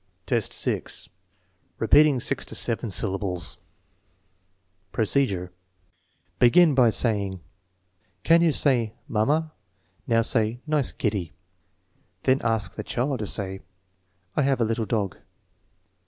[0.25, 0.73] TEST NO.
[0.73, 1.09] Ed, 6
[1.77, 2.17] 149 HI, 6.
[2.17, 3.57] Repeating six to seven syllables
[4.91, 5.51] Procedure.
[6.39, 7.39] Begin by saying:"
[8.23, 9.51] Can you say' mamma'?
[10.07, 11.33] Now, say * nice 'kitty.'"
[12.23, 13.59] Then ask the child to say,
[14.15, 15.17] "/ have a little dog."